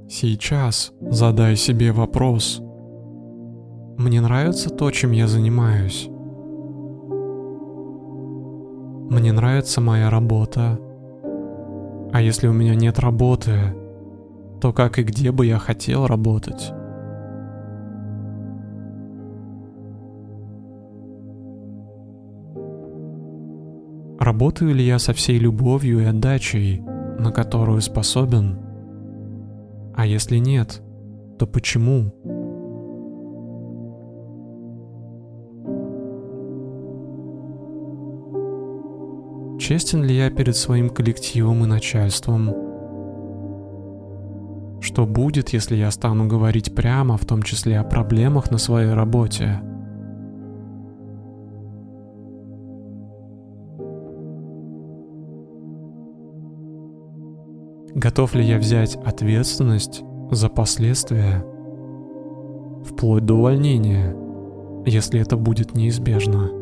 Сейчас 0.09 0.93
задай 1.01 1.55
себе 1.55 1.93
вопрос. 1.93 2.61
Мне 3.97 4.21
нравится 4.21 4.71
то, 4.71 4.91
чем 4.91 5.13
я 5.13 5.29
занимаюсь. 5.29 6.09
Мне 9.09 9.31
нравится 9.31 9.81
моя 9.81 10.11
работа. 10.11 10.81
А 12.13 12.21
если 12.21 12.47
у 12.47 12.53
меня 12.53 12.75
нет 12.75 12.99
работы, 12.99 13.75
то 14.61 14.73
как 14.73 14.99
и 14.99 15.03
где 15.03 15.33
бы 15.33 15.47
я 15.47 15.59
хотел 15.59 16.07
работать? 16.07 16.73
Работаю 24.21 24.75
ли 24.75 24.85
я 24.85 24.99
со 24.99 25.15
всей 25.15 25.39
любовью 25.39 26.01
и 26.01 26.05
отдачей, 26.05 26.81
на 27.19 27.33
которую 27.33 27.81
способен? 27.81 28.59
А 29.95 30.07
если 30.07 30.37
нет, 30.37 30.83
то 31.39 31.47
почему? 31.47 32.13
Честен 39.63 40.03
ли 40.03 40.17
я 40.17 40.29
перед 40.29 40.57
своим 40.57 40.91
коллективом 40.91 41.63
и 41.63 41.69
начальством? 41.69 42.49
Что 44.81 45.07
будет, 45.07 45.51
если 45.51 45.77
я 45.77 45.93
стану 45.93 46.27
говорить 46.27 46.75
прямо, 46.75 47.17
в 47.17 47.25
том 47.25 47.45
числе 47.45 47.79
о 47.79 47.85
проблемах 47.85 48.51
на 48.51 48.59
своей 48.59 48.93
работе? 48.93 49.61
Готов 57.95 58.35
ли 58.35 58.45
я 58.45 58.59
взять 58.59 58.97
ответственность 58.97 60.03
за 60.33 60.49
последствия, 60.49 61.45
вплоть 62.85 63.25
до 63.25 63.35
увольнения, 63.35 64.13
если 64.87 65.21
это 65.21 65.37
будет 65.37 65.77
неизбежно? 65.77 66.62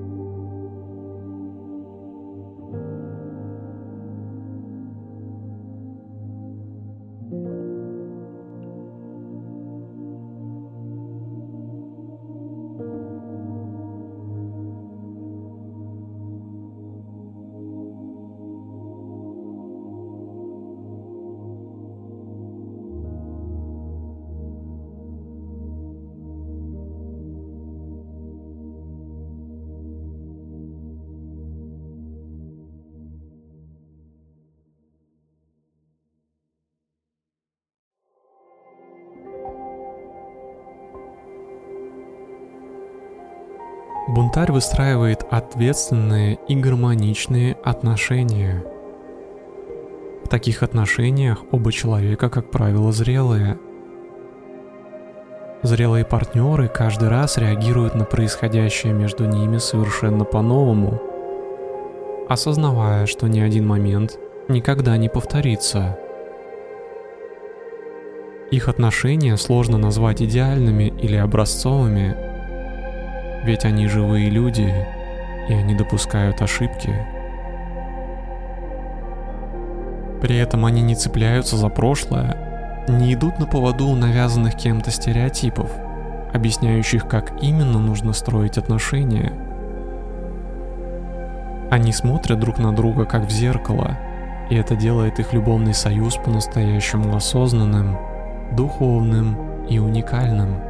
Бунтарь 44.11 44.51
выстраивает 44.51 45.25
ответственные 45.31 46.40
и 46.49 46.57
гармоничные 46.57 47.57
отношения. 47.62 48.64
В 50.25 50.29
таких 50.29 50.64
отношениях 50.64 51.44
оба 51.53 51.70
человека, 51.70 52.29
как 52.29 52.51
правило, 52.51 52.90
зрелые. 52.90 53.57
Зрелые 55.62 56.05
партнеры 56.05 56.66
каждый 56.66 57.09
раз 57.09 57.38
реагируют 57.38 57.94
на 57.94 58.05
происходящее 58.05 58.92
между 58.92 59.27
ними 59.27 59.59
совершенно 59.59 60.25
по-новому, 60.25 61.01
осознавая, 62.29 63.07
что 63.07 63.29
ни 63.29 63.38
один 63.38 63.64
момент 63.64 64.18
никогда 64.49 64.96
не 64.96 65.09
повторится. 65.09 65.96
Их 68.51 68.68
отношения 68.68 69.37
сложно 69.37 69.79
назвать 69.79 70.20
идеальными 70.20 70.92
или 71.01 71.14
образцовыми, 71.14 72.30
ведь 73.44 73.64
они 73.64 73.87
живые 73.87 74.31
люди, 74.31 74.72
и 75.48 75.53
они 75.53 75.74
допускают 75.74 76.42
ошибки. 76.42 76.94
При 80.20 80.37
этом 80.37 80.66
они 80.66 80.83
не 80.83 80.94
цепляются 80.94 81.57
за 81.57 81.68
прошлое, 81.68 82.85
не 82.88 83.14
идут 83.14 83.38
на 83.38 83.46
поводу 83.46 83.94
навязанных 83.94 84.55
кем-то 84.55 84.90
стереотипов, 84.90 85.70
объясняющих, 86.33 87.09
как 87.09 87.42
именно 87.42 87.79
нужно 87.79 88.12
строить 88.12 88.59
отношения. 88.59 89.33
Они 91.70 91.92
смотрят 91.92 92.38
друг 92.38 92.59
на 92.59 92.74
друга 92.74 93.05
как 93.05 93.24
в 93.24 93.31
зеркало, 93.31 93.98
и 94.50 94.57
это 94.57 94.76
делает 94.76 95.18
их 95.20 95.33
любовный 95.33 95.74
союз 95.74 96.16
по-настоящему 96.16 97.16
осознанным– 97.16 97.96
духовным 98.53 99.66
и 99.68 99.79
уникальным. 99.79 100.70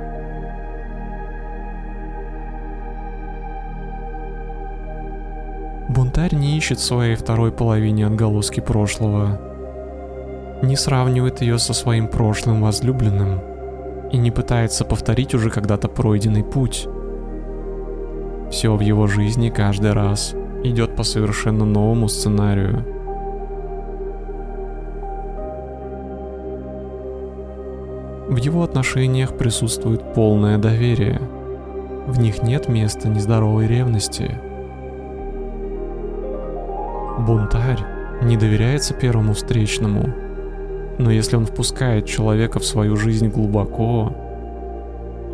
Бунтарь 6.20 6.38
не 6.38 6.58
ищет 6.58 6.80
своей 6.80 7.14
второй 7.14 7.50
половине 7.50 8.06
отголоски 8.06 8.60
прошлого, 8.60 9.40
не 10.60 10.76
сравнивает 10.76 11.40
ее 11.40 11.58
со 11.58 11.72
своим 11.72 12.08
прошлым 12.08 12.60
возлюбленным 12.60 13.40
и 14.12 14.18
не 14.18 14.30
пытается 14.30 14.84
повторить 14.84 15.32
уже 15.34 15.48
когда-то 15.48 15.88
пройденный 15.88 16.44
путь. 16.44 16.86
Все 18.50 18.76
в 18.76 18.80
его 18.80 19.06
жизни 19.06 19.48
каждый 19.48 19.94
раз 19.94 20.34
идет 20.62 20.94
по 20.94 21.04
совершенно 21.04 21.64
новому 21.64 22.06
сценарию– 22.08 22.84
В 28.28 28.36
его 28.36 28.62
отношениях 28.62 29.36
присутствует 29.36 30.14
полное 30.14 30.56
доверие. 30.56 31.20
В 32.06 32.20
них 32.20 32.44
нет 32.44 32.68
места 32.68 33.08
нездоровой 33.08 33.66
ревности. 33.66 34.38
Бунтарь 37.20 37.84
не 38.22 38.36
доверяется 38.36 38.94
первому 38.94 39.34
встречному, 39.34 40.14
но 40.98 41.10
если 41.10 41.36
он 41.36 41.46
впускает 41.46 42.06
человека 42.06 42.58
в 42.58 42.64
свою 42.64 42.96
жизнь 42.96 43.28
глубоко, 43.28 44.12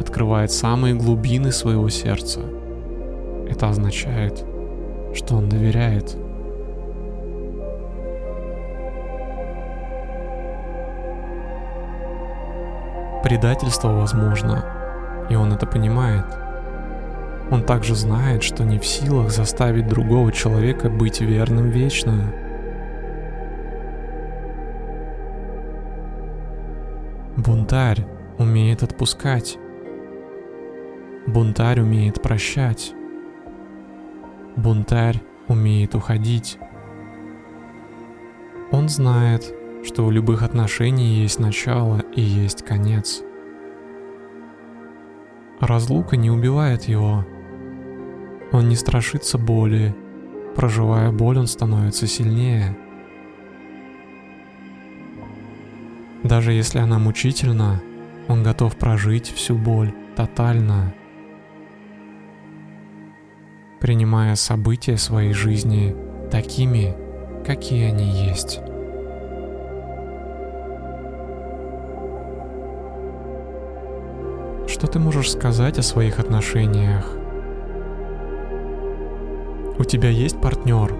открывает 0.01 0.51
самые 0.51 0.94
глубины 0.94 1.53
своего 1.53 1.88
сердца, 1.88 2.40
это 3.49 3.68
означает, 3.68 4.44
что 5.14 5.37
он 5.37 5.49
доверяет. 5.49 6.16
Предательство 13.22 13.88
возможно, 13.88 14.64
и 15.31 15.35
он 15.35 15.53
это 15.53 15.66
понимает. 15.66 16.27
Он 17.51 17.63
также 17.63 17.95
знает, 17.95 18.43
что 18.43 18.65
не 18.65 18.79
в 18.79 18.87
силах 18.87 19.31
заставить 19.31 19.87
другого 19.87 20.33
человека 20.33 20.91
быть 20.91 21.21
верным 21.21 21.71
вечно. 21.71 22.33
Бунтарь 27.37 28.05
умеет 28.39 28.83
отпускать. 28.83 29.59
Бунтарь 31.27 31.81
умеет 31.81 32.21
прощать. 32.21 32.95
Бунтарь 34.57 35.21
умеет 35.47 35.95
уходить. 35.95 36.59
Он 38.73 38.89
знает, 38.89 39.55
что 39.85 40.05
у 40.05 40.11
любых 40.11 40.43
отношений 40.43 41.23
есть 41.23 41.39
начало 41.39 42.01
и 42.15 42.21
есть 42.21 42.65
конец. 42.65 43.23
Разлука 45.61 46.17
не 46.17 46.31
убивает 46.31 46.85
его. 46.85 47.25
Он 48.53 48.69
не 48.69 48.77
страшится 48.77 49.39
боли. 49.39 49.95
Проживая 50.55 51.13
боль, 51.13 51.39
он 51.39 51.47
становится 51.47 52.07
сильнее. 52.07 52.77
Даже 56.23 56.53
если 56.53 56.79
она 56.79 56.99
мучительна, 56.99 57.81
он 58.29 58.43
готов 58.43 58.77
прожить 58.77 59.31
всю 59.31 59.55
боль 59.57 59.93
тотально. 60.17 60.95
Принимая 63.81 64.35
события 64.35 64.97
своей 64.97 65.33
жизни 65.33 65.95
такими, 66.31 66.97
какие 67.45 67.91
они 67.91 68.27
есть. 68.29 68.61
Что 74.67 74.87
ты 74.89 74.99
можешь 74.99 75.31
сказать 75.31 75.79
о 75.79 75.83
своих 75.83 76.19
отношениях? 76.19 77.26
У 79.79 79.85
тебя 79.85 80.09
есть 80.09 80.41
партнер? 80.41 80.95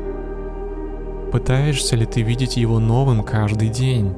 Пытаешься 1.33 1.97
ли 1.97 2.05
ты 2.05 2.21
видеть 2.21 2.59
его 2.59 2.79
новым 2.79 3.23
каждый 3.23 3.71
день? 3.71 4.15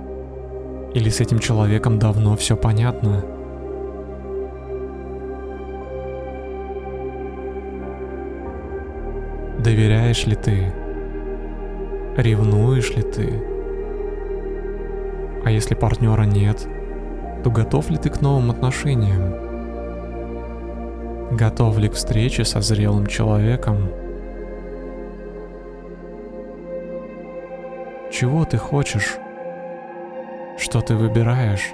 Или 0.94 1.11
с 1.11 1.20
этим 1.20 1.38
человеком 1.38 2.00
давно 2.00 2.34
все 2.36 2.56
понятно? 2.56 3.24
Доверяешь 9.61 10.26
ли 10.26 10.34
ты? 10.34 10.72
Ревнуешь 12.16 12.96
ли 12.96 13.02
ты? 13.02 13.40
А 15.44 15.52
если 15.52 15.76
партнера 15.76 16.24
нет, 16.24 16.66
то 17.44 17.50
готов 17.50 17.90
ли 17.90 17.96
ты 17.96 18.11
к 18.11 18.20
новым 18.20 18.50
отношениям? 18.50 19.34
Готов 21.30 21.78
ли 21.78 21.88
к 21.88 21.92
встрече 21.92 22.44
со 22.44 22.61
зрелым 22.61 23.06
человеком? 23.06 24.07
Чего 28.18 28.44
ты 28.44 28.58
хочешь? 28.58 29.16
Что 30.58 30.80
ты 30.80 30.96
выбираешь? 30.96 31.70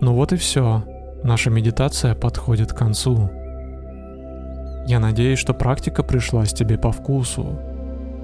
Ну 0.00 0.14
вот 0.14 0.32
и 0.32 0.36
все. 0.36 0.84
Наша 1.22 1.50
медитация 1.50 2.14
подходит 2.14 2.72
к 2.72 2.76
концу. 2.76 3.30
Я 4.86 5.00
надеюсь, 5.00 5.38
что 5.38 5.54
практика 5.54 6.02
пришлась 6.02 6.52
тебе 6.52 6.78
по 6.78 6.92
вкусу. 6.92 7.58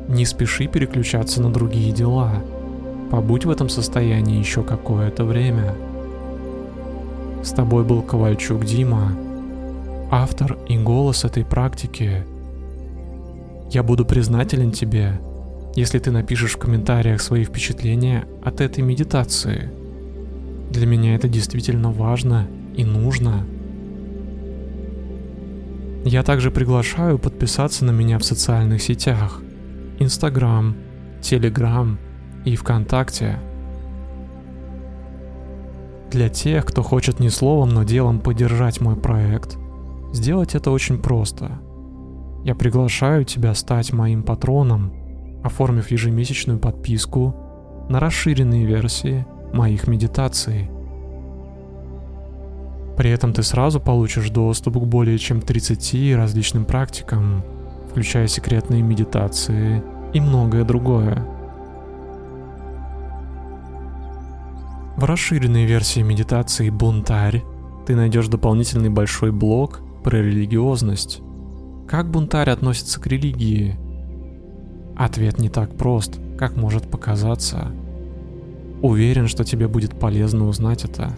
Не 0.08 0.26
спеши 0.26 0.66
переключаться 0.66 1.40
на 1.40 1.52
другие 1.52 1.92
дела. 1.92 2.42
Побудь 3.10 3.44
в 3.44 3.50
этом 3.50 3.68
состоянии 3.68 4.38
еще 4.38 4.62
какое-то 4.62 5.24
время. 5.24 5.74
С 7.42 7.50
тобой 7.50 7.84
был 7.84 8.02
Ковальчук 8.02 8.64
Дима, 8.64 9.16
автор 10.10 10.58
и 10.68 10.78
голос 10.78 11.24
этой 11.24 11.44
практики. 11.44 12.24
Я 13.70 13.82
буду 13.82 14.04
признателен 14.04 14.70
тебе, 14.70 15.20
если 15.74 15.98
ты 15.98 16.10
напишешь 16.10 16.54
в 16.54 16.58
комментариях 16.58 17.20
свои 17.20 17.44
впечатления 17.44 18.26
от 18.44 18.60
этой 18.60 18.82
медитации. 18.84 19.70
Для 20.72 20.86
меня 20.86 21.14
это 21.14 21.28
действительно 21.28 21.92
важно 21.92 22.48
и 22.74 22.82
нужно. 22.86 23.44
Я 26.06 26.22
также 26.22 26.50
приглашаю 26.50 27.18
подписаться 27.18 27.84
на 27.84 27.90
меня 27.90 28.18
в 28.18 28.24
социальных 28.24 28.80
сетях. 28.80 29.42
Инстаграм, 29.98 30.74
Телеграм 31.20 31.98
и 32.46 32.56
ВКонтакте. 32.56 33.38
Для 36.10 36.30
тех, 36.30 36.64
кто 36.64 36.82
хочет 36.82 37.20
не 37.20 37.28
словом, 37.28 37.68
но 37.68 37.82
делом 37.82 38.18
поддержать 38.18 38.80
мой 38.80 38.96
проект, 38.96 39.58
сделать 40.14 40.54
это 40.54 40.70
очень 40.70 41.02
просто. 41.02 41.60
Я 42.44 42.54
приглашаю 42.54 43.26
тебя 43.26 43.52
стать 43.54 43.92
моим 43.92 44.22
патроном, 44.22 44.90
оформив 45.44 45.90
ежемесячную 45.90 46.58
подписку 46.58 47.36
на 47.90 48.00
расширенные 48.00 48.64
версии 48.64 49.26
моих 49.52 49.86
медитаций. 49.86 50.70
При 52.96 53.10
этом 53.10 53.32
ты 53.32 53.42
сразу 53.42 53.80
получишь 53.80 54.30
доступ 54.30 54.74
к 54.74 54.84
более 54.84 55.18
чем 55.18 55.40
30 55.40 56.14
различным 56.14 56.64
практикам, 56.64 57.42
включая 57.90 58.26
секретные 58.26 58.82
медитации 58.82 59.82
и 60.12 60.20
многое 60.20 60.64
другое. 60.64 61.26
В 64.96 65.04
расширенной 65.04 65.64
версии 65.64 66.00
медитации 66.00 66.70
«Бунтарь» 66.70 67.42
ты 67.86 67.96
найдешь 67.96 68.28
дополнительный 68.28 68.90
большой 68.90 69.32
блок 69.32 69.80
про 70.04 70.18
религиозность. 70.18 71.20
Как 71.88 72.10
бунтарь 72.10 72.50
относится 72.50 73.00
к 73.00 73.06
религии? 73.06 73.76
Ответ 74.96 75.38
не 75.38 75.48
так 75.48 75.76
прост, 75.76 76.20
как 76.38 76.56
может 76.56 76.90
показаться. 76.90 77.72
Уверен, 78.82 79.28
что 79.28 79.44
тебе 79.44 79.68
будет 79.68 79.98
полезно 79.98 80.48
узнать 80.48 80.84
это. 80.84 81.16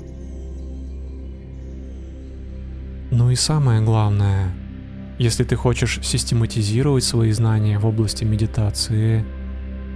Ну 3.10 3.30
и 3.30 3.36
самое 3.36 3.80
главное, 3.80 4.52
если 5.18 5.44
ты 5.44 5.56
хочешь 5.56 5.98
систематизировать 6.02 7.04
свои 7.04 7.30
знания 7.32 7.78
в 7.78 7.86
области 7.86 8.22
медитации, 8.24 9.24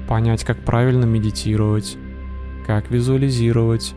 понять, 0.08 0.44
как 0.44 0.64
правильно 0.64 1.04
медитировать, 1.04 1.98
как 2.66 2.90
визуализировать, 2.90 3.94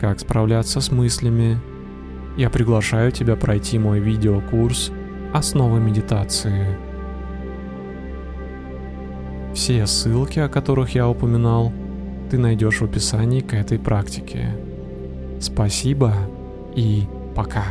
как 0.00 0.20
справляться 0.20 0.80
с 0.80 0.90
мыслями, 0.90 1.60
я 2.38 2.48
приглашаю 2.48 3.12
тебя 3.12 3.36
пройти 3.36 3.78
мой 3.78 4.00
видеокурс 4.00 4.90
«Основы 5.34 5.78
медитации». 5.78 6.78
Все 9.54 9.86
ссылки, 9.86 10.38
о 10.38 10.48
которых 10.48 10.94
я 10.94 11.06
упоминал, 11.06 11.72
ты 12.30 12.38
найдешь 12.38 12.80
в 12.80 12.84
описании 12.84 13.40
к 13.40 13.54
этой 13.54 13.78
практике. 13.78 14.50
Спасибо 15.40 16.14
и 16.74 17.04
пока. 17.34 17.64